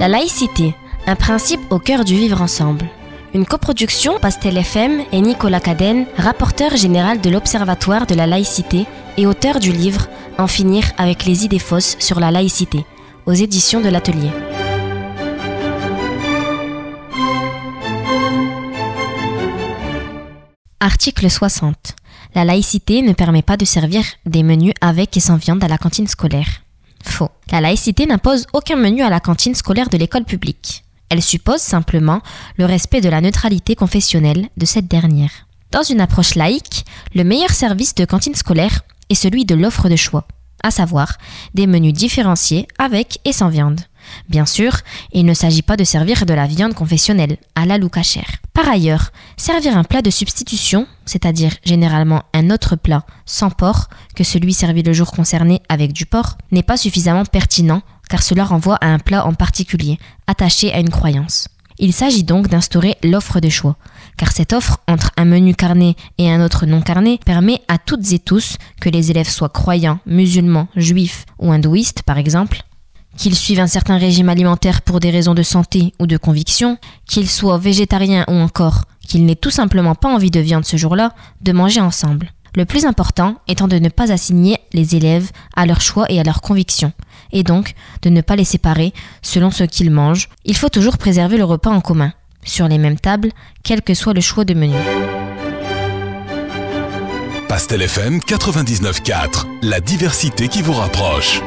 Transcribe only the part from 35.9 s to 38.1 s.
approche laïque, le meilleur service de